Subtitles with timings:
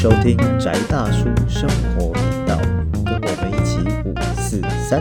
[0.00, 2.56] 收听宅大叔生活频道，
[3.04, 5.00] 跟我们一起五四三。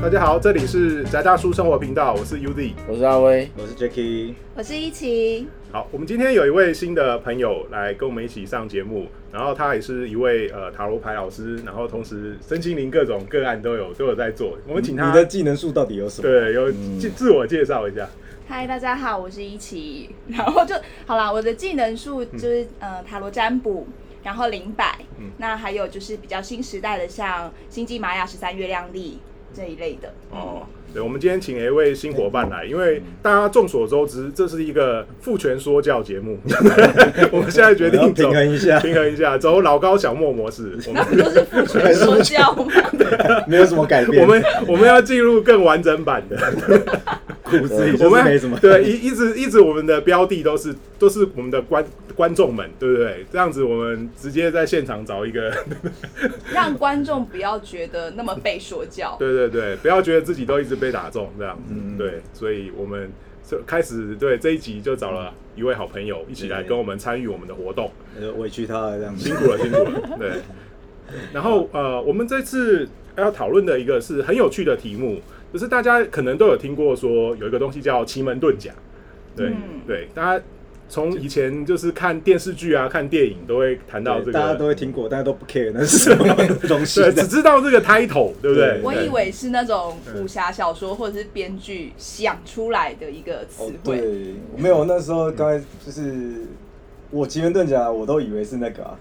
[0.00, 2.74] 大家好，这里是宅大叔生活频道，我是 UZ。
[2.86, 14.56] 我是阿威，我是 Jacky，我是一奇，好，我们今天有一位新的朋友来跟我们一起上节目，然后他也是一位呃塔罗牌老师，然后同时身心灵各种个案都有都有在做。
[14.68, 16.28] 我们请他你的技能数到底有什么？
[16.28, 18.08] 对有自自我介绍一下。
[18.54, 20.14] 嗨，大家好，我是一奇。
[20.28, 20.74] 然后就
[21.06, 23.86] 好啦，我的技能数就是、呃塔罗占卜，
[24.22, 24.98] 然后灵摆，
[25.38, 29.18] 那还有就是比较新时代的，像星际玛雅十三月亮历
[29.54, 30.12] 这一类的。
[30.30, 36.38] 哦，对，我们今天请了一位新伙伴来，因为大家众所周知，这是一个父权说教节目。
[37.32, 40.78] 我们现在决定平衡一下平衡一下，走老高小莫模式。
[40.86, 42.66] 我们都是父权说教吗？
[43.48, 44.22] 没有什么改变。
[44.22, 46.36] 我们我们要进入更完整版的。
[47.44, 48.58] 骨子里我们没什么。
[48.60, 51.84] 对一一直一直我们的标的都是都是我们的观
[52.14, 53.26] 观众们，对不对？
[53.30, 55.52] 这样子我们直接在现场找一个，
[56.50, 59.16] 让观众不要觉得那么被说教。
[59.18, 63.08] 对对对，不要觉得自己都一直被打中这样子，嗯对，所以我们
[63.48, 67.88] 就开始对这一集就找了一位好朋友一起来跟我们参与我们的活动，
[68.20, 69.28] 呃委屈他了这样子。
[69.28, 70.32] 辛苦了辛苦了， 对。
[71.32, 75.20] 然后呃，我们这次要讨论的一个是很有趣的题目，
[75.52, 78.72] 就是大家可能都有听过说有一个东西叫奇门遁甲，
[79.36, 80.44] 对、嗯对，大家
[80.92, 86.36] 从以前就是看电视剧啊、看电影都会谈到这个，大家都会听过， 大家都不 care 那是什么
[86.68, 88.78] 东西对，只知道这个 title，对不对？
[88.82, 93.98] 我以为是那种武侠小说或者是编剧想出来的一个词哦，汇。
[93.98, 96.42] 对，没有那时候刚才就是
[97.10, 98.94] 我奇门遁甲，我都以为是那个啊。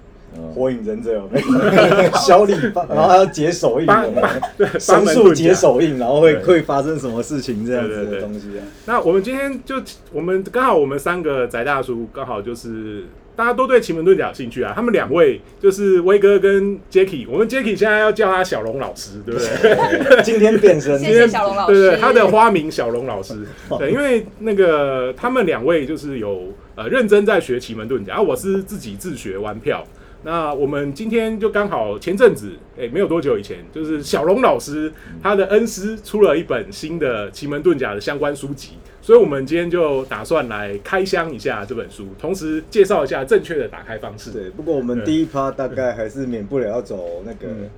[0.56, 2.12] 火影忍者有没有？
[2.18, 8.64] 小李八，然后还要解手印，八有没有对双数八门遁甲解手印，然后会对会发生什么事情这样子的东西啊？
[8.86, 9.76] 那我们今天就
[10.12, 14.74] 我们刚好我们三个宅大叔刚好就是大家都对奇门遁甲有兴趣啊。
[14.76, 20.22] 他们两位就是威哥跟 Jacky，我们 Jacky 现在要叫他小龙老师，对不对？
[20.24, 23.36] 今天变身，今天小龙老师对对，他的花名小龙老师。
[23.78, 29.84] 对，因为那个他们两位就是有呃认真在学奇门遁甲，而我是自己自学玩票。
[30.24, 44.30] 那我们今天就刚好前阵子，哎、没有多久以前，就是小龙老师他的恩师出了一本新的奇门遁甲的相关书籍，所以我们今天就打算来开箱一下这本书，同时介绍一下正确的打开方式。
[44.30, 47.70] 对，不过我们第一趴大概还是免不了要走那个嗯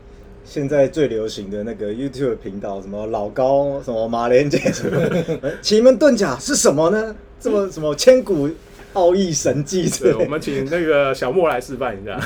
[0.46, 4.98] 现在最流行的那个 YouTube 频道，什么老高，什么马连杰，什么
[5.42, 7.16] 呃奇门遁甲是什么呢？
[7.40, 8.50] 这么什么千古
[8.94, 12.20] 奥义神迹之对，类我们请那个小莫来示范一下，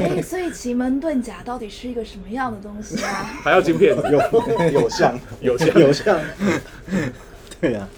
[0.00, 3.30] 哎、所以奇门遁甲到底是一个什么样的东西啊？
[3.44, 5.18] 还要晶片，有 有像。
[5.40, 5.68] 有像。
[5.80, 6.18] 有像，
[7.60, 7.88] 对呀、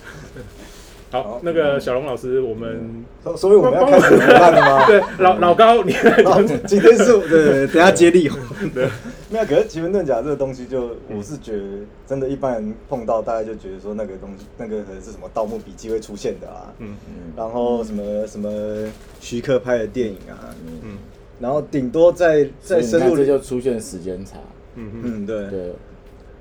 [1.10, 4.86] 好，那个小龙老师，我们所所以我们要开始了吗？
[4.88, 5.92] 对老老高，你
[6.24, 8.28] 好，今天是 对对对，等下接力。
[8.74, 8.88] 对。
[9.28, 11.62] 没有，可是奇门遁甲这个东西就，我是觉得
[12.06, 16.96] 真的，一般人碰到，大家就觉得说那个东西，那个可能是什么《盗墓笔记》会出现的啊，嗯。
[17.08, 18.88] 嗯然后什么什么
[19.20, 20.98] 徐克拍的电影啊，嗯。
[21.40, 24.38] 然后顶多再再深入这就出现时间差。
[24.76, 25.72] 嗯嗯，嗯，对，对，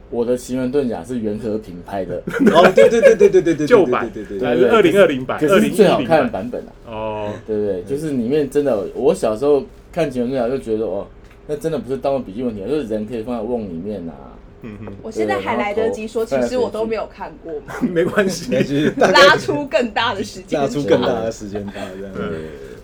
[0.10, 2.22] 我的奇门遁甲是袁和平拍的，
[2.54, 7.84] 哦，对对对对对对对，旧版对对对还是二零二零版，可二零一是最好看的版本啊，哦，对不对？
[7.84, 11.08] 就是里面真的，我小时候看奇门遁甲就觉得哦，
[11.48, 14.14] 那真的不是《盗墓笔记》问题啊，就是人可以放在瓮里面啊。
[14.62, 18.56] 嗯嗯，我现在还来得及说，其实我都没有看过嘛， 没关系，
[18.98, 20.60] 拉出更大的时间。
[20.60, 22.14] 拉，出更大的时间差，这样。
[22.16, 22.24] 对。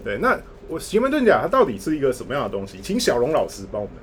[0.03, 2.77] 对，那我奇门遁甲它到底是一个什么样的东西？
[2.81, 3.95] 请小龙老师帮我们。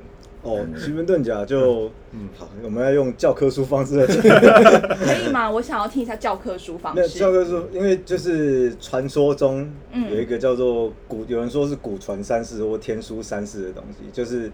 [0.43, 2.21] 哦，奇门遁甲就，嗯。
[2.21, 4.17] 嗯，好，我们要用教科书方式来讲。
[4.97, 5.51] 可以吗？
[5.51, 7.19] 我想要听一下教科书方那式。
[7.19, 10.11] 教科书，因为就是传说中嗯。
[10.11, 14.51] 有一个叫做古，有人说是古传三世或天书三世的东西，就是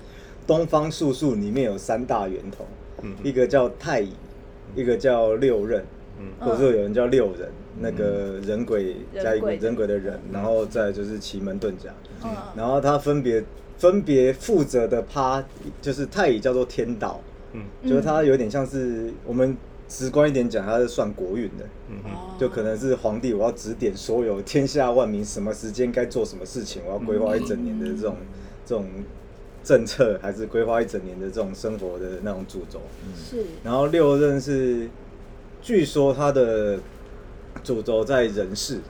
[0.47, 2.67] 东方术数里面有三大源头，
[3.03, 3.15] 嗯。
[3.23, 4.13] 一个叫太乙，
[4.75, 5.85] 一个叫六壬，
[6.19, 6.27] 嗯。
[6.41, 9.59] 或者说有人叫六人，那个人鬼加一个人。
[9.59, 11.91] 鬼人鬼的人，然后再就是奇门遁甲，
[12.25, 13.45] 嗯，然后它分别
[13.79, 15.45] 分别负责的趴，
[15.83, 17.21] 就是太乙叫做天道，
[17.53, 17.63] 嗯。
[17.89, 19.57] 就是它有点像是我们
[19.89, 21.65] 直观一点讲，它是算国运的。
[21.91, 21.97] 嗯
[22.39, 28.17] 就可能是皇帝，我要指点所有天下万民什么时间该做什么事情，我要规划一整年的这种、
[28.67, 28.87] 这种
[29.63, 32.81] 政策，还是规划一整年的这种生活的那种主轴。
[33.15, 33.45] 是。
[33.63, 34.89] 然后六任是，
[35.63, 36.79] 据说他的
[37.63, 38.81] 主轴在人世，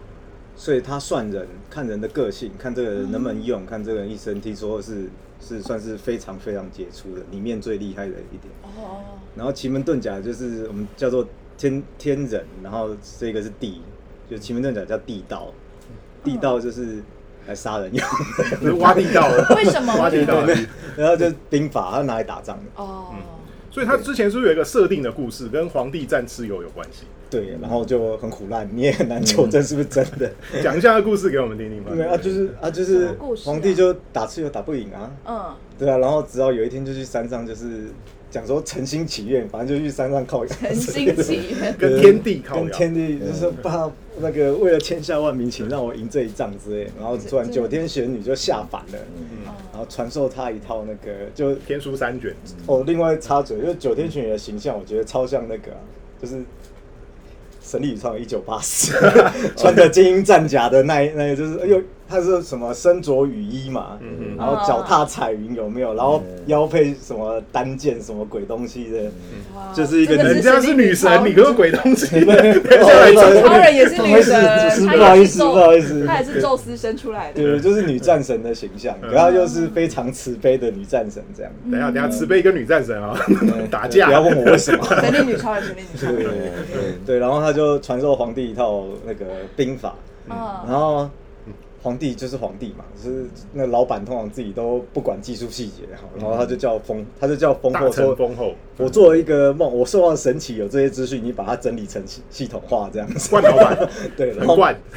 [0.57, 5.09] 所以他算人，看人的个性，看这个人能不能用，看这个人一生，听说是
[5.41, 8.53] 是算是非常非常杰出的，里面最厉害的一点。
[8.63, 9.03] 哦，
[9.37, 11.27] 然后奇门遁甲就是我们叫做
[11.59, 13.83] 天天人，然后这个是地，
[14.31, 15.53] 就奇门遁甲叫地道，
[16.23, 17.03] 地道就是
[17.47, 18.07] 来杀人用，
[18.61, 19.95] 就是挖地道了， 为什么？
[19.97, 20.55] 挖地道了。
[20.97, 22.83] 然后就兵法，他拿来打仗的。
[22.83, 23.13] 哦，
[23.73, 27.05] 所以他之前是不是有一个设定的故事，跟皇帝战蚩尤有关系？
[27.35, 30.31] 对，然后就很苦烂，你也很难求证是不是真的。
[30.63, 31.91] 讲一下故事给我们听听吧。
[31.93, 33.09] 对啊，就是啊，就是
[33.45, 37.87] 皇帝就打蚩尤打不赢啊，嗯，对啊，然后直到有一天就去山上，就是
[38.31, 41.75] 讲说诚心祈愿，反正就去山上靠诚心祈愿。
[41.77, 43.91] 跟天地靠跟，天地就是把
[44.21, 46.89] 那个为了天下万民，请让我赢这一仗之类。
[46.97, 48.99] 然后突然九天玄女就下凡了，
[49.73, 52.33] 然后传授他一套那个就天书三卷，
[52.67, 55.79] 哦，另外插嘴，就是九天玄女的形象，我觉得超像那个、啊，
[56.23, 56.37] 就是
[57.65, 58.93] 《神力创一九八四》
[59.57, 65.95] 穿着精英战甲的那一那个，就是哎呦呦，他是什么身着雨衣嘛，嗯然后脚踏彩云有没有？
[65.95, 69.03] 然后腰配什么单剑什么鬼东西的，
[69.57, 70.41] 哇就是一个人。
[70.45, 77.43] 家是女神，你可是鬼东西， 哦超 超人也是女神，不好意思，不好意思，她也是宙斯生出来的。
[77.43, 81.51] 对，就是女战神的形象，然后又是非常慈悲的女战神这样。
[81.71, 83.19] 等一下，等一下，慈悲跟女战神啊，
[83.71, 84.85] 打架，不要问我为什么。
[85.01, 86.25] 神力女超人，神力女超人。
[87.07, 89.25] 对然后他就传授皇帝一套那个
[89.57, 89.95] 兵法，
[90.29, 90.37] 然
[90.69, 91.11] 嗯，后
[91.85, 95.83] 皇帝就是皇帝嘛，就是那老板通常自己都不管技术细节，
[96.19, 103.29] 然后他就叫封，他就叫封后说，臣丰厚，我做了一个梦，我受到神奇有这些资讯，你把它整理成系系统化这样子。
[103.29, 104.57] 冠老板， 对，然后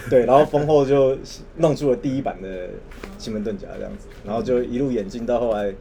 [0.09, 1.17] 对，然后封后就
[1.57, 2.69] 弄出了第一版的
[3.17, 5.73] 奇门遁甲这样子，然后就一路演进到后来。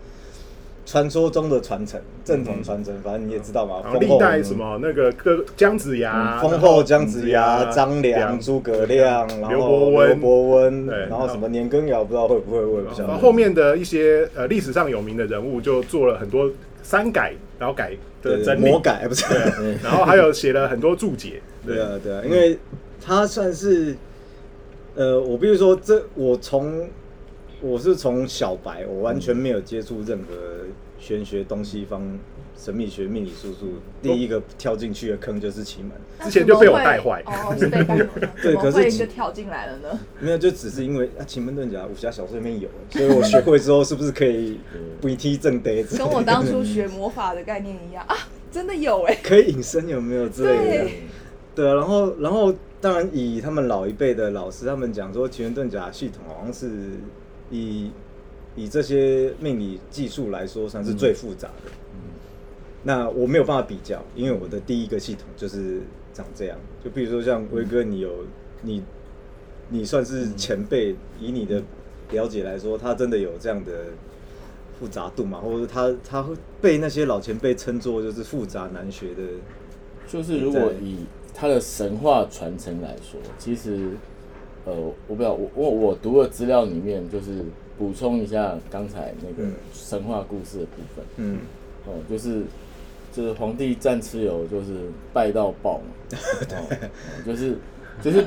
[0.87, 3.83] 传说中的传承，正统传承，反正你也知道嘛。
[4.01, 13.09] 历代什么那个各姜子牙，嗯封后姜子牙、张良、诸葛亮，然后刘伯温刘伯温，对然后什么年羹尧，不知道会不会，我也不晓得。
[13.09, 16.49] 然后后面的一些呃历史上有名的人物就做了很多
[16.85, 17.91] 删改，然后改
[18.23, 19.25] 的对整理魔，改哎不是？
[19.83, 22.57] 然后还有写了很多注解，对啊，对啊，因为
[23.05, 23.97] 他算是，
[24.95, 26.89] 呃，我必须说，这我从
[27.61, 30.35] 我是从小白，我完全没有接触任何
[30.99, 32.19] 玄学东西方。
[32.59, 33.67] 神秘学、命理、术数，
[34.01, 35.91] 第一个跳进去的坑就是奇门，
[36.25, 38.09] 之前就被我带坏哦，是被带坏。
[38.43, 40.01] 对可是就跳进来了呢？
[40.19, 44.59] 没有，就只是因为啊，奇门遁甲、武侠小说里面有，所以我学会之后，是不是可以
[45.03, 45.83] 不踢正得？
[45.99, 48.17] 跟我当初学魔法的概念一样啊，
[48.51, 49.15] 真的有哎。
[49.23, 51.03] 可以隐身有没有之类的对？
[51.57, 56.71] 对啊，然后然后当然以他们老一辈的老师，他们讲说奇门遁甲系统好像是
[57.51, 57.91] 以
[58.55, 61.71] 以这些命理技术来说，算是最复杂的。
[62.83, 65.81] 那我没有办法比较，因为我的第一个系统就是
[66.13, 66.57] 长这样。
[66.85, 68.25] 就比如说像威哥，你有
[68.63, 68.83] 你
[69.69, 71.61] 你算是前辈，以你的
[72.13, 73.87] 了解来说，他真的有这样的
[74.79, 75.41] 复杂度嘛？
[75.41, 79.23] 或者是他他会被那些老前辈称作就是复杂难学的。
[80.07, 80.99] 就是如果以
[81.35, 83.91] 他的神话传承来说，其实
[84.67, 84.75] 呃，
[85.07, 87.45] 我不知道，我我我读的资料里面就是
[87.79, 91.39] 补充一下刚才那个嗯神话故事的部分，嗯，
[91.87, 92.43] 哦，就是
[93.13, 96.19] 就是皇帝战蚩尤就是败到爆嘛，
[96.51, 96.89] 哦，
[97.25, 97.57] 就是
[98.03, 98.27] 就是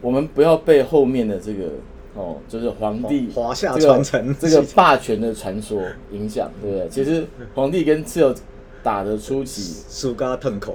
[0.00, 1.70] 我们不要被后面的这个
[2.14, 5.82] 哦，就是皇帝华华夏这个传承这个霸权的传说
[6.12, 6.88] 影响，对不对？
[6.88, 8.34] 其实皇帝跟蚩尤
[8.82, 10.74] 打的初期，苏嘎腾口，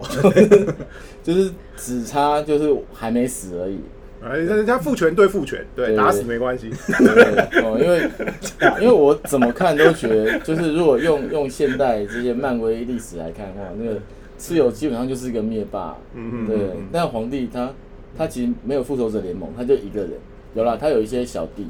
[1.24, 3.80] 就是只差就是还没死而已。
[4.24, 8.10] 哎，人家父权对父权，对，对打死没关系， 对哦，因为
[8.82, 14.00] 因为我怎么看都觉得，就是如果用用现代这些漫威历史来看的话，那个
[14.40, 16.58] 蚩尤基本上就是一个灭霸，嗯嗯对。
[16.92, 17.72] 但皇帝他
[18.18, 20.12] 他其实没有复仇者联盟，他就一个人，
[20.56, 21.68] 有啦，他有一些小弟，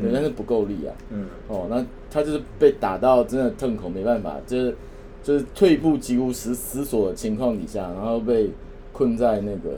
[0.00, 0.94] 对，但是不够力啊。
[1.10, 4.76] 嗯，哦，那他就是被打到真的痛口，没办法，就是
[5.24, 8.50] 就是退步几乎死死锁的情况底下，然后被
[8.92, 9.76] 困在那个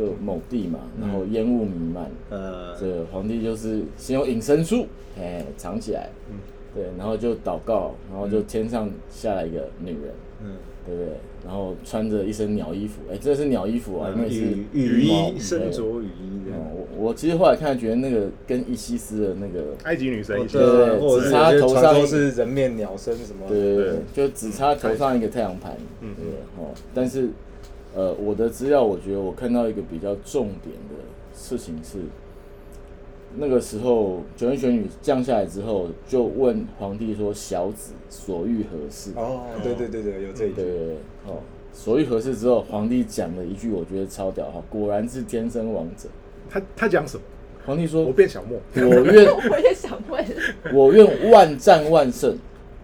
[0.00, 4.86] 就某地嘛，然后烟雾弥漫，呃，这个皇帝就是先用隐身术，
[5.18, 6.36] 哎，藏起来，嗯。
[6.72, 10.54] 对，然后就祷告，然后就天上下来一个女人，嗯，
[10.86, 11.14] 对不对？
[11.44, 14.40] 然后穿着一身鸟衣服，哎，这是鸟衣服啊，因为是
[14.72, 16.60] 羽毛衣， 身着雨衣这样。
[16.60, 26.14] 哦，我我其实后来看，觉得那个跟伊西斯的那个，埃及女神对或者是只差头上是人面鸟身什么，对对对对，就只差头上一个太阳盘，嗯。
[26.14, 26.62] 对？
[26.62, 26.70] 哦。
[26.94, 27.30] 但是，
[27.94, 30.94] 呃，我的资料，我觉得我看到一个比较重点的
[31.34, 31.98] 事情是，
[33.36, 40.94] 那个时候九天玄女降下来之后，就问皇帝说：“小子所欲何事？”哦，对对对对，有这一句，对对对，
[41.26, 41.38] 哦，
[41.72, 46.08] 所欲何事之后，皇帝讲了一句我觉得超屌哈，果然是天生王者。
[46.48, 47.22] 他他讲什么？
[47.66, 50.24] 皇帝说我：“变小莫，我愿 我也想问，
[50.72, 52.36] 我愿万战万胜。”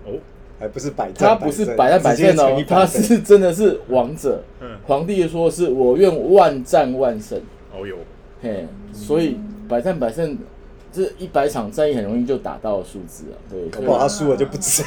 [0.04, 0.12] 哦，
[0.58, 4.42] 还不是百他不是百战百胜哦，他是真的是王者。
[4.60, 4.68] 嗯。
[4.86, 7.38] 皇帝说是我愿万战万胜，
[7.72, 7.96] 哦哟，
[8.40, 10.38] 嘿，所以百战百胜
[10.92, 14.82] 这一百场战役很容易就打到数字啊，对，所以搞不好他输了就不止，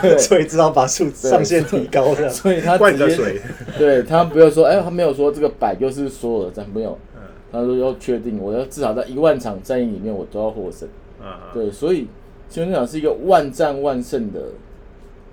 [0.00, 0.16] 对。
[0.18, 2.28] 所以只好把数字上限提高了。
[2.28, 3.40] 所以他灌直接
[3.76, 7.22] 对他不要说，哎，他没有说这个百就是所有的战，没有，嗯。
[7.50, 10.88] 他说要确定，我要至少在一万场战役里面我都要获胜。
[11.20, 12.06] 啊，对，所以
[12.52, 14.40] 基本上是一个万战万胜的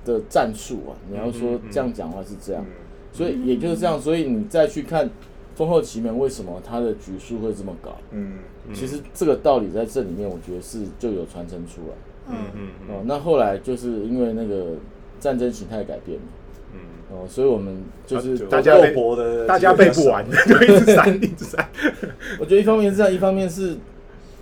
[0.06, 0.96] 的战术啊。
[1.12, 2.72] 你要说这样讲话是这样，嗯。
[3.12, 5.10] 所以也就是这样，所以你再去看
[5.56, 8.38] 丰后奇门为什么它的局数会这么高，嗯，
[8.74, 11.96] 其实这个道理在这里面，我觉得是就有传承出来。
[12.30, 12.96] 嗯嗯嗯。
[12.96, 14.76] 哦，那后来就是因为那个
[15.20, 16.28] 战争形态改变嘛，
[16.74, 16.80] 嗯，
[17.12, 18.96] 哦，所以我们就是啊大家被
[19.48, 21.68] 大家背不完， 就一直删，一直删，
[22.40, 23.76] 我觉得一方面是这样，一方面是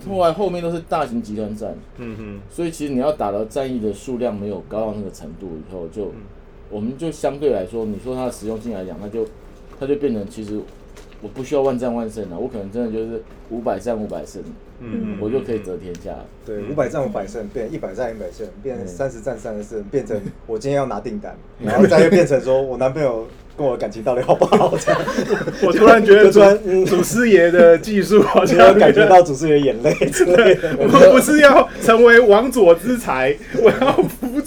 [0.07, 6.11] 后来后面都是大型集团战，嗯哼，所以其实你要打的战役的数量没有高到那个程度以后，就、
[6.69, 9.25] 我们就相对来说，你说它的实用性来讲，它就
[9.79, 10.59] 它就变成其实
[11.21, 14.41] 我不需要万战万胜了，我可能真的就是五百战五百胜，
[14.79, 16.25] 嗯我就可以得天下了。
[16.45, 24.77] 对，五百战五百胜，变一百战一百胜，变嗯三十战三十胜，变成我今天要拿订单，然后再又变成说我男朋友跟我的感情到底好不好？
[24.77, 25.01] 这样，
[25.65, 30.75] 我突然觉得 突然嗯祖师爷的技术好你像感觉到祖师爷眼泪之类的。
[30.77, 33.91] 我不是要成为王佐之才，我要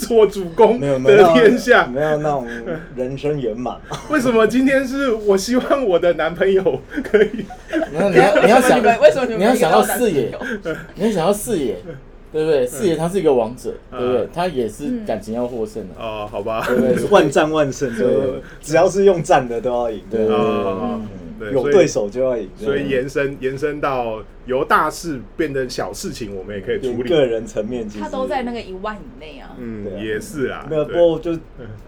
[0.01, 1.87] 辅佐主公没有没有得天下。
[1.87, 2.47] 没有那种
[2.97, 3.77] 人生圆满。
[4.11, 6.63] 为什么今天是我希望我的男朋友
[7.05, 7.45] 可以？
[7.93, 8.09] 你要
[8.45, 10.33] 你要想为什么你们为什么你要想到四爷，
[10.95, 11.77] 你要想到四爷，
[12.33, 12.67] 对不对？
[12.67, 14.29] 四爷他是一个王者，嗯对不对？
[14.33, 17.05] 他也是感情要获胜的，哦，好吧，对不对？
[17.11, 18.07] 万战万胜，对
[18.61, 20.27] 只要是用战的都要赢，对
[21.53, 27.09] 有对手就要赢，所以延伸延伸到由大事变成小事情，我们也可以处理。
[27.09, 28.05] 个人层面，其实。
[28.05, 29.57] 他都在那个一万以内啊。
[29.59, 30.03] 嗯对，啊。
[30.03, 30.67] 也是啊。
[30.69, 31.39] 没有，不就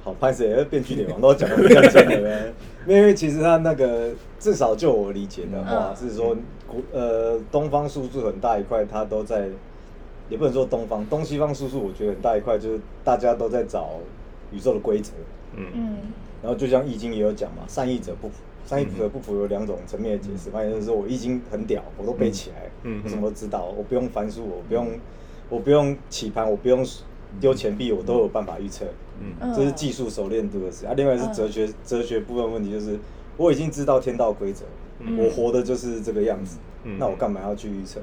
[0.02, 2.52] 好拍谁变据点王都讲的比较真的，
[2.86, 5.96] 因为其实他那个至少就我理解的话，嗯。
[5.96, 9.48] 是说古呃东方数字很大一块，他都在，
[10.28, 13.98] 也不能说东方东西方数字，我觉得很大一块就是大家都在找
[14.50, 15.12] 宇宙的规则，
[15.56, 15.66] 嗯。
[15.74, 15.96] 嗯。
[16.42, 18.34] 然后就像易经也有讲嘛，善意者不服，
[18.66, 23.02] 善意者不服有两种层面的解释，反正就是说我已经很屌，我都背起来，嗯嗯。
[23.04, 24.88] 我什么都知道，我不用翻书，我不用
[25.48, 26.86] 我不用起盘，我不用
[27.40, 28.86] 丢钱币，我都有办法预测。
[29.20, 29.32] 嗯。
[29.40, 30.86] 嗯，这是技术熟练度的事。
[30.86, 30.94] 啊。
[30.96, 32.98] 另外是哲学，哲学部分问题就是，
[33.36, 34.64] 我已经知道天道规则，
[35.00, 35.18] 嗯。
[35.18, 36.96] 我活的就是这个样子，嗯。
[36.98, 38.00] 那我干嘛要去预测？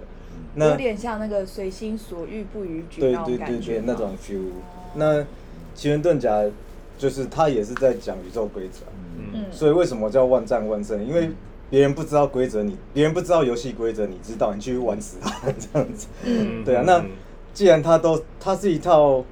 [0.56, 4.42] 有那点像那个随心所欲不逾矩对那种对对对，感觉那种 feel。
[4.96, 5.24] 那
[5.76, 6.44] 奇缘遁甲
[6.98, 11.06] 就是他也是在讲宇宙规则啊，嗯所以为什么叫万战万胜？
[11.06, 11.30] 因为
[11.70, 16.08] 别人不知道规则，你别人不知道游戏规则，你知道，你去玩死他 这样子。
[16.24, 17.04] 嗯对啊，那
[17.54, 19.24] 既然它都它是一套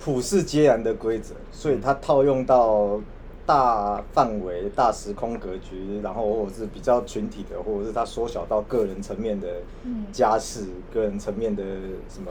[0.00, 3.00] 普世皆然的规则，所以它套用到
[3.44, 9.48] 大范围、大时空格局，然后或者是比较群体的，或者是它缩小到个人层面的
[9.84, 11.62] 嗯家事、个人层面的
[12.08, 12.30] 什么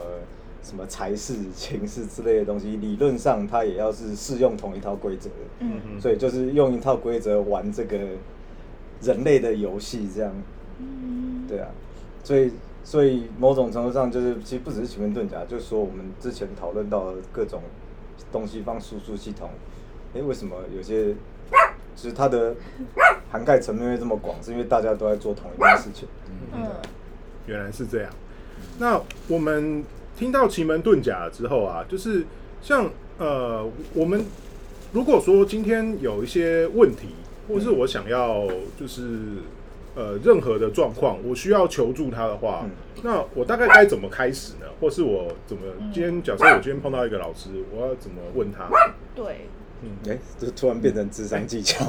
[0.62, 5.34] 什么财事、情事之类的东西，理论上它也要是适用同一套规则的。
[5.60, 7.98] 嗯所以就是用一套规则玩这个
[9.02, 10.32] 人类的游戏，这样。
[10.78, 11.68] 嗯对啊，
[12.22, 12.52] 所以
[12.84, 17.62] 所以某种程度上就是，其实不只是奇门遁甲，就是说我们之前讨论到的各种
[18.30, 19.48] 东西方输出系统，
[20.14, 21.14] 诶，为什么有些
[21.96, 22.54] 就是它的
[23.30, 24.40] 涵盖层面会这么广？
[24.42, 26.08] 是因为大家都在做同一件事情。
[26.52, 26.66] 嗯
[27.46, 28.10] 原来是这样。
[28.78, 29.82] 那我们
[30.18, 32.24] 听到奇门遁甲之后啊，就是
[32.60, 34.24] 像呃，我们
[34.92, 37.10] 如果说今天有一些问题，
[37.48, 38.44] 或是我想要
[38.78, 39.02] 就是
[39.94, 42.70] 呃任何的状况，我需要求助他的话，嗯
[43.04, 44.66] 那我大概该怎么开始呢？
[44.80, 45.62] 或是我怎么
[45.94, 48.68] 今天假设我今天碰到一个老师，我要怎么问他？
[49.14, 49.46] 对，
[49.82, 51.84] 嗯，哎，这突然变成智商技巧，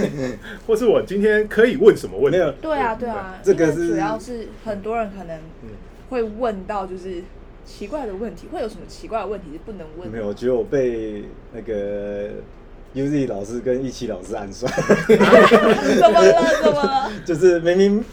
[0.66, 2.38] 或是我今天可以问什么问题？
[2.38, 5.70] 没有对啊，对啊，这个是因为主要是很多人可能嗯
[6.10, 7.22] 会问到就是
[7.64, 10.16] 奇怪的问题，会有什么奇怪的问题是不能问的？
[10.16, 12.28] 没有，我觉得我被那个
[12.94, 14.70] UZ 老师跟一期老师暗算。
[15.08, 16.62] 怎么了？
[16.62, 17.10] 怎么了？
[17.24, 18.04] 就是明明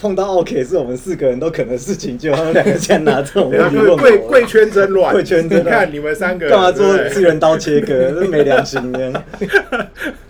[0.00, 8.12] 碰到 OK 是我们四个人都可能事情，就他们两个竟然拿这种问题问我，贵贵圈真乱，贵圈真乱 你看你们三个干嘛做对不对资源刀切割？
[8.12, 9.24] 这没良心的。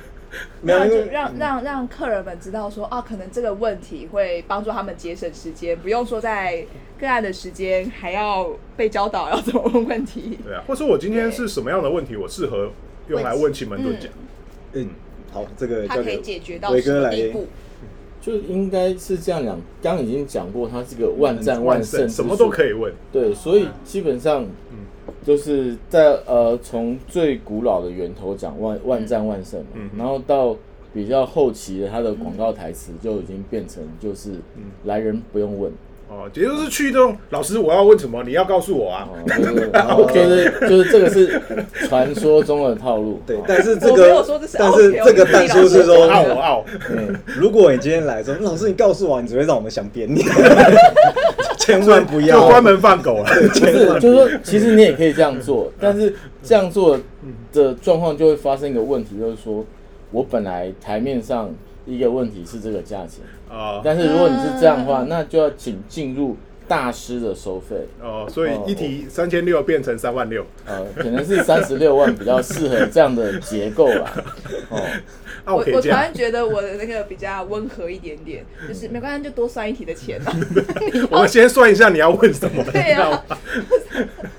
[0.67, 6.65] 没有，就让让让客人们知道说啊，可能这个问题会帮助他们节省时间，不用说在
[6.99, 10.39] 个案的时间还要被教导要怎么问问题。
[10.45, 12.71] 对啊，或者说我今天是什么样的问题，我适合
[13.09, 14.09] 用来问奇门遁甲？
[14.73, 14.89] 嗯，
[15.33, 17.47] 好，这个他可以解决到什伟哥来么地步？
[18.21, 19.57] 就应该是这样讲。
[19.81, 22.73] 刚刚已经讲过，它是个万战万胜，什么都可以。
[22.73, 22.93] 问。
[23.13, 24.45] 对，所以基本上，
[25.26, 29.90] 就是在呃从最古老的源头讲万万战万胜嘛，嗯。
[29.99, 30.54] 然后到
[30.95, 34.30] 比较后期的它的广告台词就已经变成就是
[34.85, 35.73] 来人不用问，
[36.09, 39.09] 哦，也就是去这种老师，我要问什么，你要告诉我啊。
[39.11, 41.42] 哦， 就是就是就是这个是
[41.88, 43.21] 传说中的套路。
[43.26, 47.14] 对哦，但是这个但是这个但书是说，傲我傲，嗯。
[47.26, 50.23] 如果你今天来说，老师你告诉我，你只会让我们想扁你，
[51.67, 53.25] 千万不就要关门放狗了。
[53.25, 56.97] 不是，就是说，其实你也可以这样做，但是这样做
[57.53, 59.65] 的状况就会发生一个问题，就是说
[60.13, 61.51] 我本来台面上
[61.85, 66.37] 一个问题是这个价钱，啊但是如果你是这样的话，那就要请进入
[66.69, 70.45] 大师的收费，哦，所以一题三千六变成三万六。
[70.67, 74.13] 呃，可能是三十六万比较适合这样的结构啦。
[74.71, 74.79] 哦，
[75.45, 75.89] 啊，我我突。
[75.89, 80.33] 然觉得我的那个比较温和一点点， 就是没关系，就多算一题的钱嘛。
[81.11, 82.65] 我们先算一下你要问什么。
[82.73, 83.25] 对啊，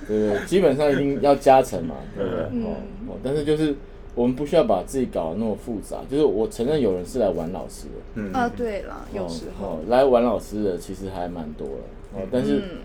[0.07, 2.39] 对对，基本上一定要加成嘛，对不对？
[2.51, 2.69] 嗯哦
[3.09, 3.73] 哦，但是就是
[4.13, 8.01] 我们不需要把自己搞得那么复杂，就是我承认有人是来玩老师的。
[8.15, 11.73] 嗯啊，对了，有时候哦，来玩老师的其实还蛮多的
[12.13, 12.77] 哦，但是嗯。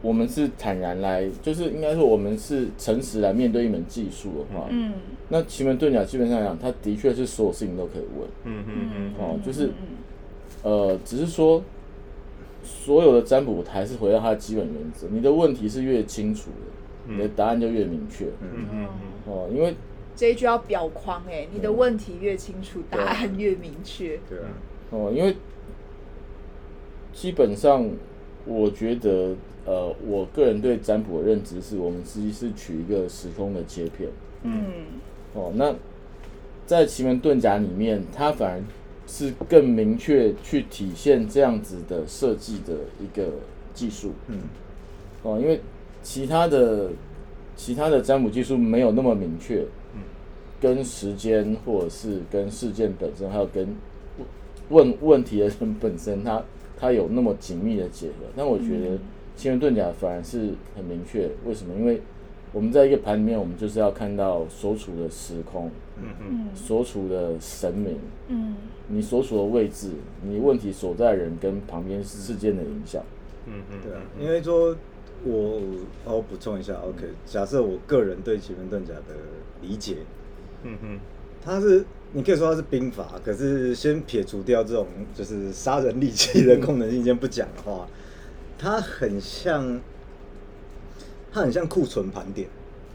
[0.00, 4.92] 我们是坦然来，就是应该说我们是诚实来面对一门技术的话，嗯。
[5.28, 8.28] 那奇门遁甲基本上讲，它的确是所有事情都可以问。
[8.44, 9.72] 嗯嗯嗯哦，就是嗯
[10.62, 11.60] 呃，只是说
[12.62, 18.26] 所有的占卜还是回到它的基本原则，你的问题是越清楚的，你的答案就越明确。
[18.40, 18.86] 嗯嗯
[19.26, 19.74] 哦，因为
[20.14, 24.20] 这一句要表框哎，你的问题越清楚，答案越明确。
[24.28, 24.46] 对啊，
[24.90, 25.34] 哦，因为
[27.12, 27.84] 基本上，
[28.48, 29.34] 我觉得，
[29.66, 34.08] 呃，我个人对占卜的认知是，我们实际是取一个时空的切片。
[34.42, 34.64] 嗯
[35.34, 35.74] 哦，那
[36.66, 38.62] 在奇门遁甲里面，它反而
[39.06, 43.26] 是更明确去体现这样子的设计的一个
[43.74, 44.12] 技术。
[44.28, 44.38] 嗯
[45.22, 45.60] 哦，因为
[46.02, 46.90] 其他的
[47.54, 49.64] 其他的占卜技术没有那么明确，
[50.60, 53.76] 跟时间或者是跟事件本身，还有跟
[54.70, 56.42] 问问题的人本身，它
[56.78, 58.14] 它有那么紧密的结合。
[58.36, 58.98] 但我觉得
[59.36, 61.74] 奇门遁甲反而是很明确，为什么？
[61.74, 62.00] 因为
[62.52, 68.54] 我们在一个盘里面，我们就是要看到所处的时空，嗯嗯所处的神明，嗯
[68.88, 69.90] 你所处的位置，
[70.22, 73.02] 你问题所在人跟旁边事件的影响。
[73.46, 74.74] 嗯嗯对啊，因为说
[75.24, 75.60] 我
[76.04, 79.14] 哦我补充一下，OK，假设我个人对奇门遁甲的
[79.60, 79.96] 理解，
[80.62, 80.98] 嗯嗯
[81.44, 87.86] 它是你可以说它是兵法，可是先撇除掉这种就是杀人利器的功能性先不讲的话，
[88.58, 89.78] 它很像，
[91.30, 92.48] 它很像库存盘点，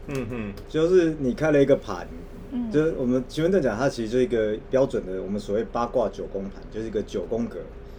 [0.08, 2.08] 嗯哼就是你开了一个盘，
[2.50, 7.58] 嗯就是我们奇门遁甲它其实就是一个标准的我们所谓八卦九宫盘，就是一个九宫格。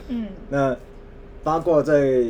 [0.09, 0.75] 嗯那
[1.43, 2.21] 八卦在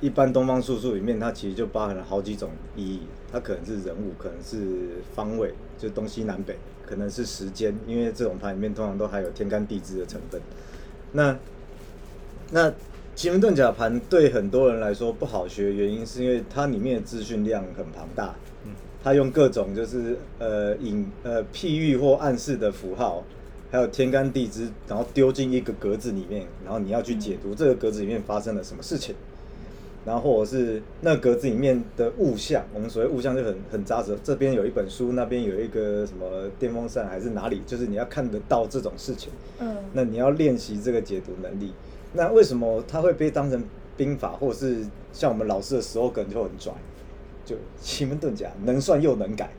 [0.00, 3.00] 一般东方术数里面，它其实就包含了好几种意义。
[3.30, 10.40] 它可能是人物，可能是方位，就东西南北，可能是时间，因为这种盘里面通常都含有天干地支的成分。
[11.12, 11.36] 那
[12.50, 12.72] 那
[13.14, 18.34] 奇门遁甲盘对很多人来说不好学，原因是因为它里面的资讯量很庞大。
[19.02, 23.22] 它用各种就是呃隐呃譬喻或暗示的符号，
[23.70, 29.14] 还有天干地支，然后丢进一个格子里面，然后你要去解读这个格子里面发生了什么事情，
[30.08, 41.74] 然后或者是那格子里面的物象，我们所谓物象就很很扎实，这边有一本书，那边有一个什么电风扇还是哪里，就是你要看得到这种事情，嗯那你要练习这个解读能力。
[42.14, 43.62] 那为什么它会被当成
[43.98, 44.78] 兵法，或者是
[45.12, 46.72] 像我们老师的 slogan 就很拽？
[47.44, 49.50] 就奇门遁甲能算又能改，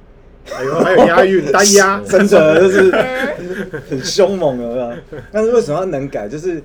[0.52, 2.92] 哎呦，还有押韵单押， 真的就是
[3.90, 4.98] 很凶猛的。
[5.32, 6.28] 但是为什么要能改？
[6.28, 6.62] 就是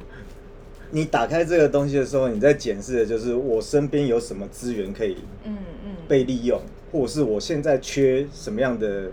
[0.95, 5.97] 你打开这个东西的时候，你在检视的就是我身边有什么资源可以嗯嗯。
[6.07, 6.61] 被利用，
[6.93, 9.11] 或者是我现在缺什么样的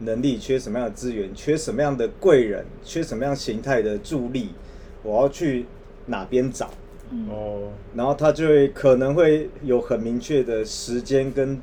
[0.00, 4.50] 能力，缺什么样的资源，缺什么样的贵人，缺什么样形态的助力，
[5.02, 5.64] 我要去
[6.04, 6.68] 哪边找？
[7.30, 11.58] 哦，然后他就会可能会有很明确的时间跟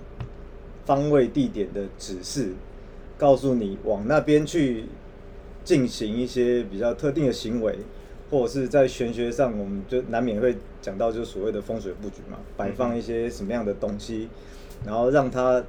[0.83, 2.53] 方位、地点的指示，
[3.19, 4.85] 告诉你往那边去
[5.63, 7.77] 进行一些比较特定的行为，
[8.29, 14.29] 或者是在玄学上，我们就难免会讲到就是所谓的风水布局嘛，摆放一些什么样的东西，
[14.85, 15.63] 然后让它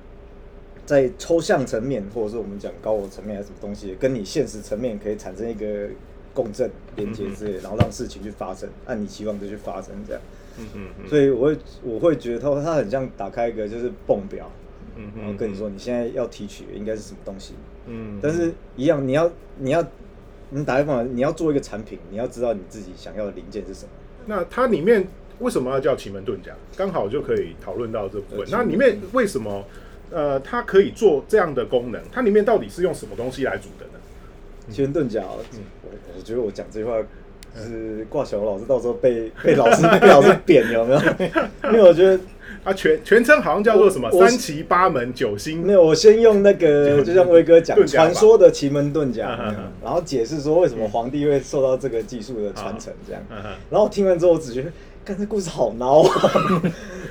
[0.84, 5.88] 在抽象层面，或者是我们讲高我层面还是什么东西，跟你现实层面可以产生一个
[6.34, 10.22] 共振、连接之类，然后让事情去发生，按你期望的去发生这样。
[10.58, 14.50] 嗯嗯嗯所以我会我会觉得它它很像打开一个就是泵表，
[14.96, 17.54] 嗯然后跟你说你现在要提取的应该是什么东西，
[17.86, 19.82] 嗯，但是一样你要你要
[20.50, 23.90] 你打开方法，你要做一个产品，你要知道你自己想要的零件是什么。
[24.26, 25.06] 那它里面
[25.38, 26.52] 为什么要叫奇门遁甲？
[26.76, 28.46] 刚好就可以讨论到这部分呃。
[28.50, 29.64] 那里面为什么
[30.10, 32.02] 呃它可以做这样的功能？
[32.12, 33.92] 它里面到底是用什么东西来组的呢？
[34.70, 35.22] 奇门遁甲，
[35.54, 37.00] 嗯我我觉得我讲这句话
[37.56, 41.00] 就是挂小老师到时候被被老师被老师扁有没有？
[41.70, 42.18] 因为我觉得
[42.64, 45.64] 啊，全全称好像叫做什么我我三奇八门九星。
[45.64, 53.22] 没有，我先用那个，就像威哥讲传说的奇门遁甲嗯嗯嗯，然后解释说为什么皇帝会受到这个技术的传承这样。
[53.30, 54.70] 嗯哼然后我听完之后，我只觉得，
[55.04, 56.62] 看这故事好孬啊！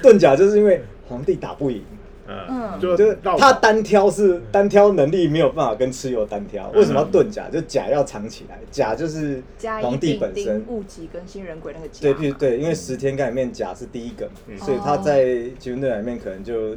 [0.04, 1.82] 遁甲就是因为皇帝打不赢，
[2.30, 2.80] 嗯，嗯。
[2.80, 7.50] 就就是他单挑是单挑能力没有办法跟蚩尤单挑，为什么要遁甲？
[7.50, 9.42] 就甲要藏起来，甲就是
[9.82, 10.64] 皇帝本身。
[10.68, 12.14] 戊己跟新人鬼那个甲。
[12.14, 15.26] 对，对，因为十天干里面甲是第一个所以他在
[15.58, 16.76] 奇门遁甲里面可能就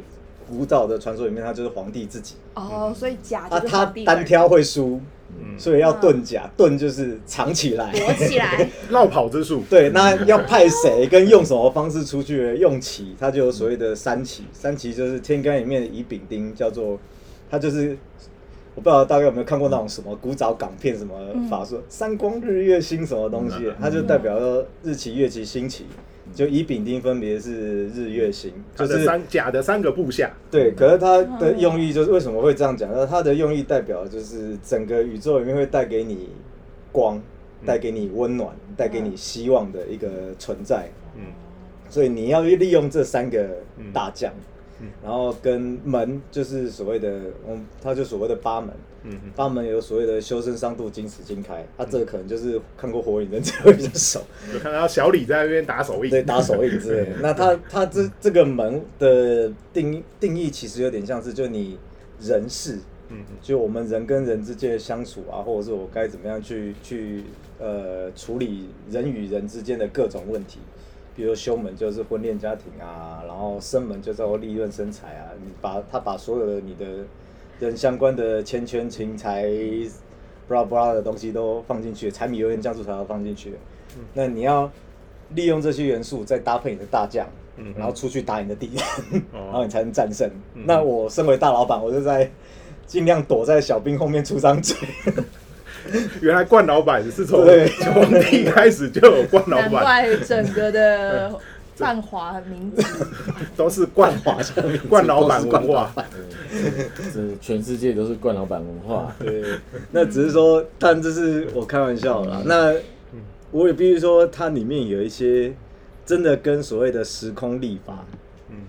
[0.49, 2.35] 古早的传说里面，他就是皇帝自己。
[2.55, 5.03] 哦，所以甲啊，就是他单挑会输，嗯
[5.57, 7.91] 所以要遁甲，遁就是藏起来。
[7.91, 12.55] 躲起来， 绕跑之术，对，那要派谁跟用什么方式出去？
[12.57, 16.99] 用棋，它就有所谓的三棋，三棋就是天干里面的乙丙丁，叫做
[17.51, 17.97] 它就是
[18.75, 21.13] 我不知道大家有没有看过那种什么古早港片什么
[21.49, 25.85] 法术，三光日月星什么东西嗯，它就代表说日期、月期、星期，
[26.33, 32.89] 就乙丙丁分别是日月星，就是三甲的三个部下，对，可是他的用意就是为什么会这样讲？
[32.93, 36.29] 那他的用意代表就是整个宇宙里面会带给你
[36.91, 37.21] 光，
[37.65, 40.07] 带给你温暖，带给你希望的一个
[40.39, 40.87] 存在。
[41.15, 41.23] 嗯
[41.89, 43.47] 所以你要利用这三个
[43.93, 44.41] 大将，嗯
[45.03, 47.09] 然后跟门就是所谓的，
[47.47, 48.69] 嗯，它就所谓的八门。
[49.05, 54.21] 嗯嗯八门有所谓的修身伤度金石金开，啊，这个可能就是看过火影忍者会比较熟。
[54.53, 57.17] 就看到小李在那边打手印，对，打手印之类的。
[57.21, 61.77] 那它它这这个门的定义定义其实有点像是，就你
[62.21, 67.23] 人事，嗯就我们人跟人之间的相处啊，或者是我该怎么样去去
[67.59, 70.59] 呃处理人与人之间的各种问题。
[71.15, 76.85] 比如修门就是婚恋家庭啊，然后生门就叫做利润生财啊，你把他把所有的你的
[77.59, 79.45] 人相关的钱权情财，
[80.47, 83.53] 布拉布拉的东西都放进去，柴米油盐酱醋茶都放进去。
[84.13, 84.69] 那你要
[85.35, 90.27] 利用这些元素，再搭配你的大将，嗯然后出去打你的敌人，哦 然后你才能战胜。
[90.55, 92.29] 嗯那我身为大老板，我就在
[92.87, 94.75] 尽量躲在小兵后面出张嘴。
[96.21, 97.67] 原来冠老板是从对。
[97.93, 101.39] 皇帝开始就有冠老难板，怪整个的
[101.75, 103.05] 泛华名字
[103.57, 104.37] 都是冠华
[104.87, 105.91] 冠老板文化，
[107.13, 109.13] 这全世界都是冠老板文化。
[109.19, 109.43] 对，
[109.91, 112.41] 那只是说，但这是我开玩笑啦。
[112.45, 112.73] 那
[113.51, 115.53] 我也必须说，它里面有一些
[116.05, 118.19] 真的跟所谓的时空立法、嗯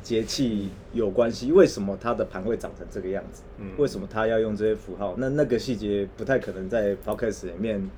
[0.02, 1.52] 节气有关系。
[1.52, 3.42] 为什么它的盘会长成这个样子？
[3.58, 5.14] 嗯为什么它要用这些符号？
[5.18, 7.90] 那那个细节不太可能在 podcast 里面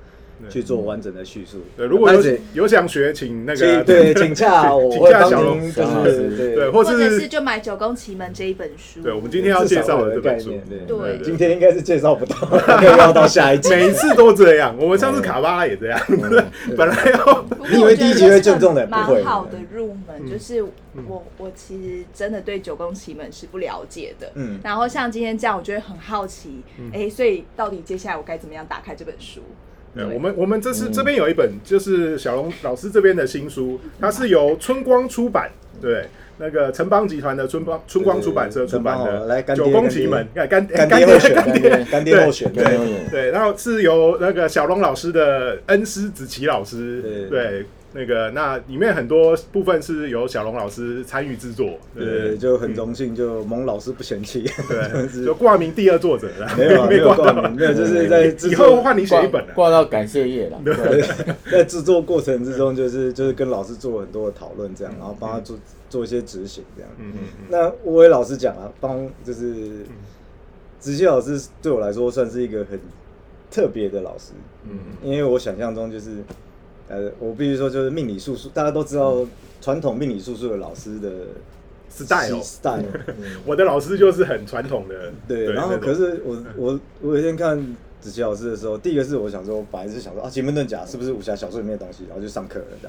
[0.49, 1.63] 去做完整的叙述。
[1.75, 2.21] 对，如果有
[2.53, 9.01] 有想学，请那请个对 请洽我请会帮洽小龙您，就是师对对，或或者是是就买《九宫奇门》这一本书。
[9.01, 10.53] 对，我们今天要介绍的这本书。
[10.87, 12.35] 对今天应该是介绍不到，
[12.77, 13.69] 可以要到下一集。
[13.69, 14.75] 每一次都这样。
[14.79, 15.99] 我们上次卡巴拉也这样，
[16.77, 19.23] 本来要你以为第一集会正中的蛮不会。
[19.23, 20.29] 好的入门，嗯。
[20.31, 24.59] 就是我我其实真的对九宫奇门是不了解的，嗯。
[24.63, 26.61] 然后像今天这样，我觉得很好奇，
[26.93, 29.41] 哎，所以到底接下来我该怎么样打开这本书？
[29.97, 35.49] 对，我们我们这是这边有一本，就是小龙老师这边的新书，它是由春光出版，
[35.81, 36.05] 对，
[36.37, 47.39] 那个城邦集团的春光春光出版社出版的哦来干《爹九宫奇门》，干干干爹干爹干爹候选，对对对，然后是由那个小龙老师的恩师子琪老师，对。
[47.39, 60.61] 对，那个那里面很多部分是由小龙老师参与制作，对，就很荣幸，就蒙老师不嫌弃，对， 就挂名第二作者了，没有啊 没有挂名，没有，就是在制以后作换你写一本了，挂到感谢页了。
[61.49, 65.57] 在制作过程之中，就是就是跟老师做很多的讨论，这样，然后帮他做
[65.89, 66.91] 做一些执行，这样。
[66.99, 69.85] 嗯嗯嗯，那我也老实讲啊，帮就是
[70.79, 72.79] 直系老师对我来说算是一个很
[73.49, 74.33] 特别的老师，
[74.65, 74.77] 嗯。
[75.01, 76.17] 因为我想象中就是，
[76.89, 79.25] 呃，我必须说就是命理术数，大家都知道
[79.61, 81.09] 传统命理术数的老师的
[81.89, 82.83] Style style，
[83.45, 87.57] 我的老师就是很传统的， 对，然后可是我我我有一天看
[87.99, 92.87] 子琪老师的时候，第一个是我想说，我本来是想说啊，奇门遁甲是不是武侠小说里面的东西，然后就上课了这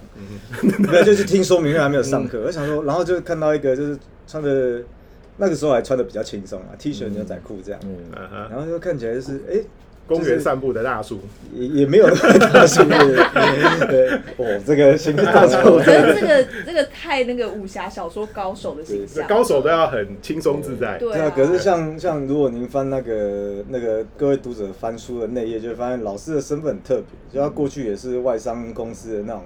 [0.68, 4.82] 样，没有就是听说明，因为还没有上课，我想说，然后就看到一个就是穿的
[5.38, 8.10] 那个时候还穿的比较轻松啊，T 恤牛仔裤这样，嗯，
[8.50, 9.60] 然后就看起来就是哎。
[10.08, 11.20] 公园散步的大叔，
[11.52, 12.82] 也也没有大叔？
[12.84, 29.42] 对， 哦，这个形象大叔，我觉得这个这个太那个武侠小说高手的形象，高手都要很轻松自在，对对啊，可是像像如果您翻那个那个各位读者翻书的内页，就会发现老师的身份很特别，就他过去也是外商公司的那种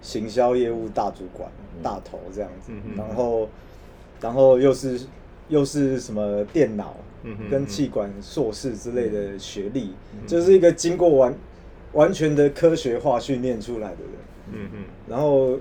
[0.00, 1.50] 行销业务大主管、
[1.82, 2.70] 大头这样子。
[2.96, 3.48] 然后
[4.20, 5.00] 然后又是
[5.48, 6.94] 又是什么电脑
[7.50, 9.92] 跟气管硕士之类的学历，
[10.26, 11.34] 就是一个经过完
[11.92, 14.12] 完全的科学化训练出来的人，
[14.52, 14.84] 嗯嗯。
[15.08, 15.58] 然后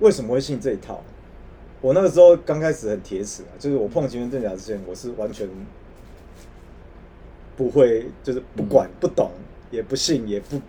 [0.00, 1.02] 为什么会信这一套？
[1.80, 5.48] 我那个时候刚开始很铁齿啊，就是我碰奇门遁甲之前，我是完全
[7.56, 9.30] 不会，就是不管、不懂，
[9.70, 10.60] 也不信，也不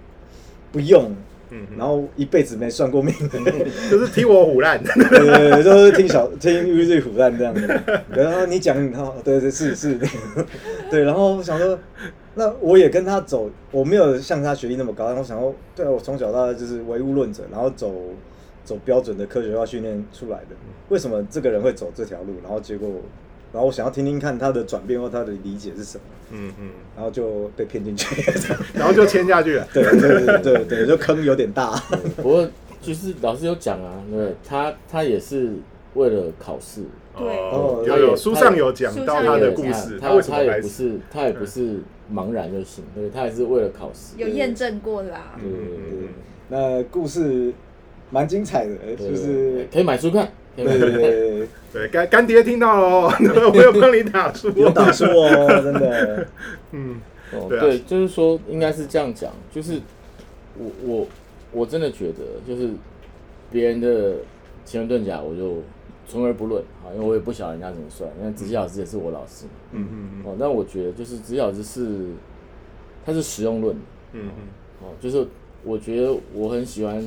[0.72, 1.14] 不用，
[1.52, 3.40] 嗯然后一辈子没算过命的。
[3.92, 4.82] 就是听我虎烂。
[4.84, 7.68] 对对对，就是听小听 U Z 虎烂这样子。
[8.10, 10.00] 然后你讲，你看，对对是是，
[10.90, 11.04] 对。
[11.04, 11.78] 然后我想说，
[12.36, 17.94] 那我也跟他走，我没有像他学历那么高，然后我想说，对啊，我从小到大就是唯物论者，然后走
[18.64, 20.56] 走标准的科学化训练出来的。
[20.90, 22.34] 为什么这个人会走这条路？
[22.42, 22.90] 然后结果，
[23.54, 28.22] 然后我想要听听看他的转变或他的理解是什么，嗯嗯，然后就被骗进去。
[28.74, 29.68] 然后就签下去了。
[29.74, 31.72] 对对对对对，就坑有点大。
[32.18, 32.48] 不过
[32.82, 35.54] 就是老师有讲啊，对他他也是
[35.96, 36.82] 为了考试，
[37.18, 40.48] 对哦，他有有书上有讲到他的故事，他他为什么开始？
[40.56, 41.80] 也不是他也不是
[42.12, 45.34] 茫然就行，对他也是为了考试，有验证过啦。
[45.40, 46.08] 对，对对嗯
[46.54, 47.54] 那故事
[48.10, 50.92] 蛮精彩的，对就是可以买书看，对对。
[50.92, 51.48] 对。
[51.74, 53.14] 对，干干爹听到了哦，
[53.54, 54.72] 我有帮你打输有哦。
[54.76, 56.28] 打输哦，真的。
[56.74, 57.00] 嗯
[57.34, 59.80] 哦，对啊对，就是说应该是这样讲，就是
[60.58, 61.08] 我我
[61.54, 62.70] 我真的觉得，就是
[63.50, 64.16] 别人的
[64.66, 65.64] 奇门遁甲，我就
[66.06, 69.52] 从而不论啊，因为我也不晓得人家怎么算，因为子熙老师也是我老师嘛。
[69.72, 72.08] 嗯嗯哦，但我觉得就是子熙老师是
[73.06, 73.74] 他是实用论
[74.12, 74.32] 嗯嗯
[74.82, 75.26] 哦，就是
[75.64, 77.02] 我觉得我很喜欢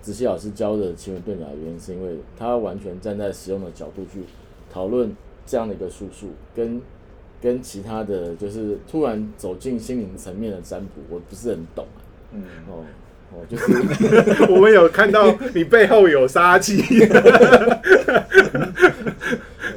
[0.00, 4.20] 子熙老师教的奇门遁甲的原因，是因为他完全站在使用的角度去
[4.72, 5.14] 讨论
[5.46, 6.80] 这样的一个术数，跟
[7.40, 12.00] 跟其他的就是突然走进心灵层面的占卜，我不是很懂啊。
[12.32, 12.84] 嗯，哦
[13.32, 16.82] 哦， 就是嗯，我们有看到你背后有杀气。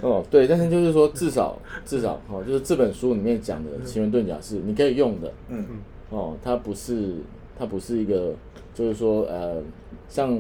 [0.01, 5.77] 哦对，但是就是说至少至少哦，就是这本书里面讲的奇门遁甲是你可以用的，嗯嗯
[6.10, 7.15] 哦，它不是
[7.57, 8.34] 它不是一个，
[8.73, 9.62] 就是说呃，
[10.07, 10.39] 像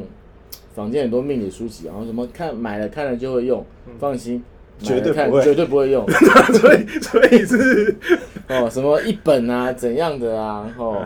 [0.73, 3.65] 坊间很多命理书籍，然后什么看买了看了就会用，
[3.99, 4.43] 放心，
[4.79, 5.39] 绝对不会。
[5.39, 6.05] 看绝对不会用。
[6.53, 7.95] 所以所以是。
[8.49, 11.05] 哦，什么一本啊怎样的啊，哦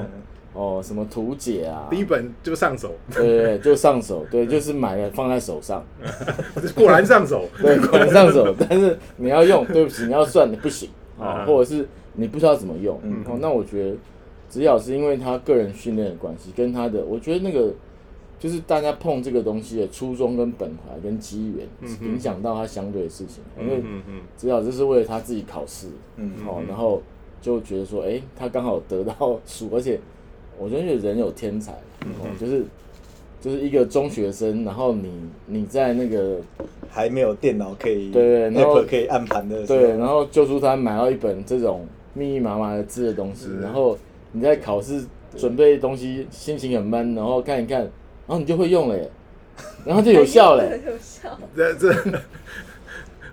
[0.54, 5.84] 哦什么图解啊，第一本就上手，对对对， 就上手，对，就是买了放在手上，
[6.74, 7.46] 果然上手。
[7.62, 10.90] 对，果然上手，但是你要用，对不起，你要算你不行。
[11.20, 11.46] 啊、嗯。
[11.46, 13.00] 或者是你不知道怎么用，
[13.40, 13.96] 那我觉得
[14.50, 17.74] 只要是因为他个人训练的关系，跟他的，我觉得那个
[18.40, 21.68] 就是大家碰这个东西的初衷跟本怀跟机缘，
[22.02, 27.02] 影响到他相对的事情，因为嗯嗯只要这是为了他自己考试，嗯哦，然后
[27.42, 30.00] 就觉得说，哎、他刚好得到 书，而且
[30.58, 32.64] 我觉得人有天才，哦，就是
[33.42, 35.12] 就是一个中学生，然后你
[35.46, 36.38] 你在那个
[36.90, 43.98] 还没有电脑可以，对对然后可以按盘的，对，然后救出他买到一本这种密密麻麻的字的东西，然后
[44.36, 45.02] 你在考试
[45.38, 47.90] 准备东西，心情很闷，然后看一看，然
[48.28, 49.10] 后你就会用了耶，
[49.86, 50.82] 然后就有效了耶。
[50.86, 51.40] 有效。
[51.56, 51.94] 这 这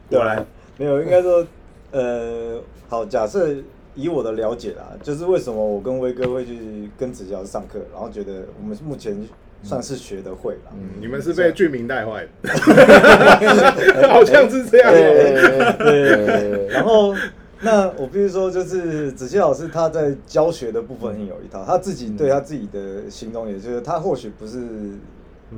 [0.08, 0.46] 对果然
[0.78, 1.44] 没有，应该说，
[1.90, 3.48] 呃，好，假设
[3.96, 9.16] 以我的了解啦，就是为什么我跟威哥会去跟子乔上课，然后觉得我们目前
[9.64, 10.72] 算是学的会啦。
[11.00, 12.48] 你们是被剧名带坏的，
[14.08, 15.74] 好像是这样对哦。
[15.78, 17.14] 对对对对然后，
[17.64, 24.98] 那我必须说，就是子琪老师他在教学的部分有一套，他自己对他自己的形容，也就是他或许不是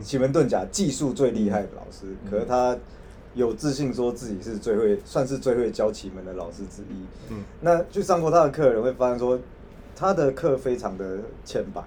[0.02, 2.76] 奇门遁甲技术最厉害的老师，可是他
[3.32, 7.06] 有自信说自己是最会，算是最会教奇门的老师之一。
[7.30, 7.42] 嗯。
[7.60, 9.38] 那去上过他的课的人会发现说，
[9.96, 11.82] 他的课非常的浅白，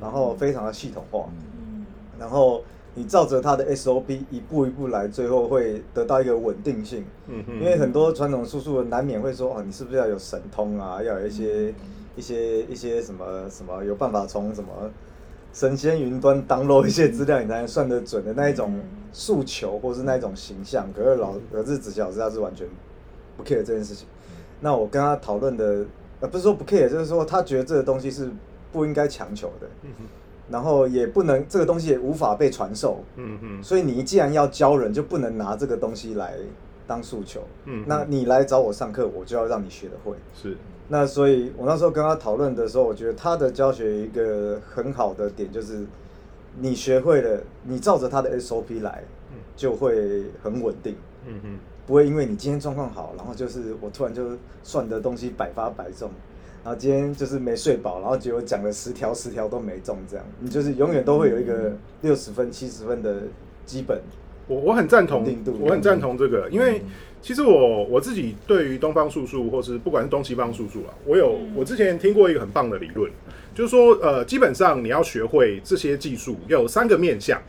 [0.00, 1.84] 然后非常的系统化，嗯。
[2.18, 2.62] 然后
[2.94, 7.04] 你照着他的 SOP 一步一步来，最后会得到一个稳定性。
[7.26, 11.02] 嗯哼因为很多传统术数难免会说，哦，你是不是要有神通啊？
[11.02, 11.74] 要有一些
[12.16, 14.70] 一些一些什么什么，有办法从什么
[15.52, 18.80] 神仙云端 download 一些资料，你才能算得准的那一种
[19.12, 20.86] 诉求，或是那一种形象。
[20.92, 22.66] 可是老可是子琪老师他是完全
[23.36, 24.06] 不 care 这件事情。
[24.60, 25.84] 那我跟他讨论的，
[26.20, 28.30] 呃，不是说不 care，就是说他觉得这个东西是
[28.72, 29.66] 不应该强求的，
[30.50, 33.02] 然后也不能这个东西也无法被传授。
[33.16, 36.34] 嗯嗯所以你既然要教人，就不能拿这个东西来
[36.86, 37.42] 当诉求。
[37.64, 40.16] 嗯那你来找我上课，我就要让你学得会。
[40.34, 40.56] 是
[40.88, 45.86] 那所以我那时候跟他讨论的时候，我觉得他的教学一个很好的点就是，
[46.60, 49.02] 你学会了，你照着他的 SOP 来，
[49.56, 50.94] 就会很稳定，
[51.26, 56.10] 嗯哼不会因为你今天状况好，然后就是我突然就算的东西百发百中。
[56.64, 63.24] 然后今天就是没睡饱，然后结果讲了十条十条都没中，这样你就是永远都会有一个六十分七十分的
[63.66, 64.00] 基本
[64.46, 65.26] 我我很赞同
[65.60, 66.82] 我很赞同这个，因为
[67.20, 73.10] 其实我我自己对于东方术数，或是不管是东西方术数啊，我有我之前听过一个很棒的理论，
[73.54, 77.40] 就是说呃，基本上你要学会这些技术，要有三个面向。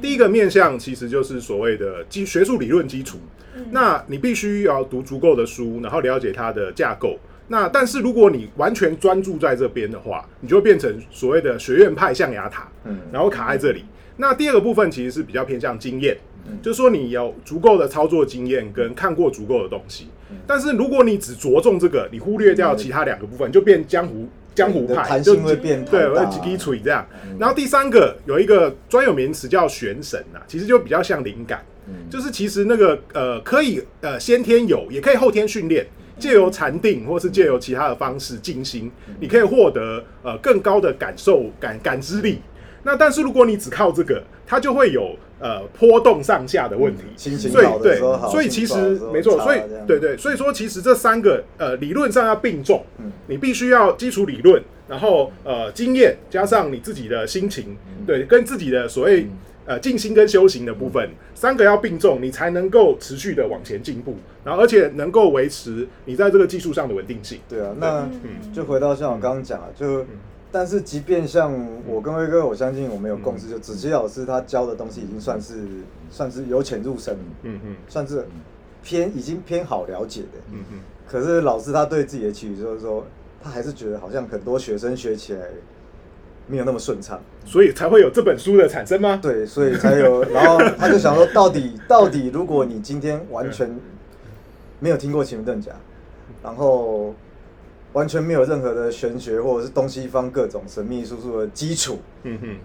[0.00, 3.18] 第一个面向其实就是所谓的基学术理论基础，
[3.70, 7.16] 那你必须要读足够的书，然后了解它的架构。
[7.48, 13.84] 那但是如果你完全专注在这边的话，你就会变成所谓的学院派象牙塔，嗯然后卡在这里。
[14.16, 16.16] 那第二个部分其实是比较偏向经验，
[16.48, 20.08] 嗯就是说你有足够的操作经验跟看过足够的东西。
[20.44, 27.06] 但是如果你只着重这个，你忽略掉其他两个部分，就变江湖江湖派，就弹性会变对，太大我会几锤这样。
[27.38, 31.64] 然后第三个有一个专有名词叫玄神啊，其实就比较像灵感，
[32.10, 35.86] 就是其实那个呃可以呃先天有，也可以后天训练。
[36.18, 42.40] 借由禅定，或是借由其他的方式静心，你可以获得呃更高的感受感感知力。
[42.82, 47.02] 那但是如果你只靠这个，它就会有呃波动上下的问题。
[47.16, 48.76] 心情所以对好的时候，好，所以其实
[49.12, 58.06] 没错，所以对对，所以说其实这三个呃理论上要并重嗯，你必须要基础理论，然后呃经验加上你自己的心情，嗯。
[58.06, 59.26] 对，跟自己的所谓
[59.66, 67.40] 呃静心跟修行的部分，三个要并重，你才能够持续的往前进步，然后而且能够维持你在这个技术上的稳定性。
[67.48, 70.06] 对啊，那嗯就回到像我刚刚讲啊，就
[70.52, 71.52] 但是即便像
[71.86, 75.54] 我跟威哥，我相信我们有共识，就子琪老师他教的东西已经算是
[76.10, 78.24] 算是由浅入深，嗯嗯算是
[78.82, 80.38] 偏已经偏好了解的。
[80.52, 83.04] 嗯嗯，可是老师他对自己的期许就是说，
[83.42, 85.40] 他还是觉得好像很多学生学起来
[86.46, 89.18] 没有那么顺畅，所以才会有这本书的产生吗？
[89.20, 93.78] 对，所以才有， 然后他就想说，到底到底如果你今天完全
[94.78, 95.72] 没有听过奇门遁甲，
[96.42, 97.14] 然后
[97.92, 102.56] 完全没有任何的玄学或者是东西方各种神秘术数的基础，嗯哼，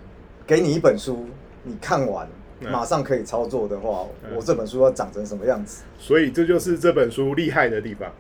[0.45, 1.25] 给你一本书，
[1.63, 2.27] 你看完
[2.59, 5.83] 嗯马上可以操作的话，嗯我这本书要长成什么样子？
[5.97, 8.11] 所以这就是这本书厉害的地方。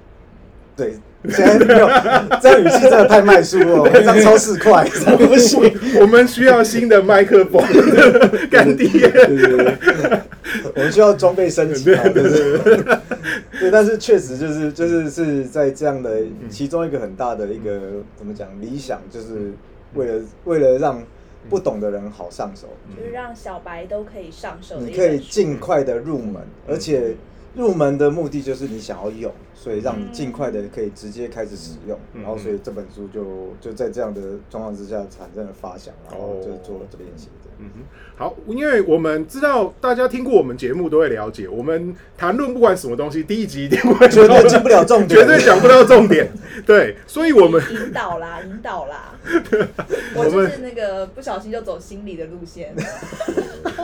[0.75, 0.93] 对，
[1.29, 1.87] 现在没有
[2.41, 4.83] 这样语气真的太卖书了， 一张超四块，
[5.17, 5.71] 不行。
[5.99, 7.61] 我们需要新的麦克风，
[8.49, 8.87] 干爹。
[8.89, 10.19] 对对对，
[10.73, 12.97] 我们需要装备升级啊，对对对。
[13.59, 17.79] 对，但是确实就是就是是在这样的其中一个很大的一个
[18.15, 19.51] 怎么讲理想，就是
[19.93, 21.03] 为了为了让
[21.49, 25.19] 不懂的人好上手，就是让小白都可以上手你可以。
[25.19, 27.15] 尽快的入门，而且
[27.55, 37.27] 入门的目的就是你想要用，所以让你尽快的可以直接开始使用，嗯然后所以这本书就就在这样的状况之下产生了发想，然后就做了这个练习。
[37.61, 37.79] 嗯哼，
[38.17, 46.31] 好，因为我们知道大家听过我们节目都会了解，我们谈论不管什么东西，第一集一定会绝对进不了重点绝对讲不到重点。
[46.65, 49.13] 对，所以我们引导啦， 引导啦。
[50.15, 52.73] 我们我就是那个不小心就走心理的路线，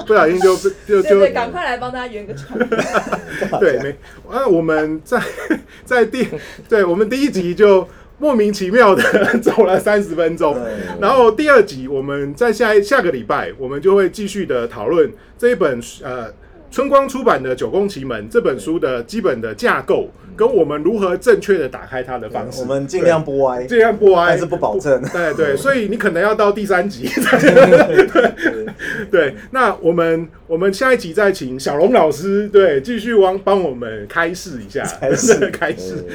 [0.07, 2.57] 不小心就就就，赶快来帮大家圆个场。
[3.59, 3.95] 对，没
[4.29, 5.21] 啊，我们在
[5.85, 6.27] 在第
[6.67, 7.87] 对我们第一集就
[8.19, 9.03] 莫名其妙的
[9.41, 10.57] 走了三十分钟，
[10.99, 16.27] 然后第二集我们在下一下个礼拜我们就会继续的讨论这一本呃
[16.71, 22.61] 春光出版的《九宫奇门》这本书的基本的架构，跟我们如何正确的打开它的方式。
[22.61, 25.01] 我们尽量不歪，对尽量不歪，但是不保证。
[25.11, 27.07] 对对，所以你可能要到第三集。
[27.07, 28.65] 才 对
[29.09, 35.47] 对，那我们我们下一集再请小龙老师对继续帮帮我们开示一下，开示。
[35.51, 36.05] 开示。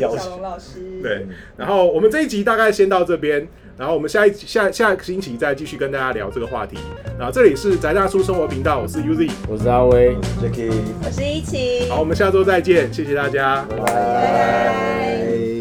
[0.00, 3.46] 小龙老师，对，然后我们这一集大概先到这边，
[3.78, 6.78] 然后我们下一下下个星期再继续跟大家聊这个话题。
[7.18, 10.16] 然后这里是宅大叔生活频道，我是 UZ，我是阿威。
[10.42, 10.72] Jacky，
[11.04, 13.64] 我是一奇，好，我们下周再见，谢谢大家。
[13.68, 13.92] 拜拜拜。
[13.92, 15.55] 拜。